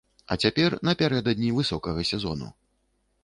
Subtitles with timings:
[0.35, 2.51] А цяпер напярэдадні высокага сезону.